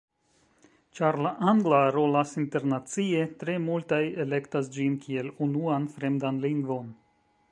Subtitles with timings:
[0.99, 6.93] Ĉar la angla rolas internacie, tre multaj elektas ĝin kiel unuan fremdan lingvon.